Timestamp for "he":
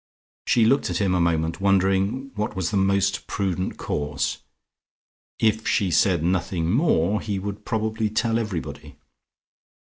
7.21-7.37